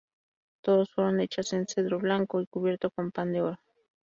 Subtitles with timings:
[0.63, 3.59] Todas fueron hechas en cedro blanco y cubierto con pan de oro.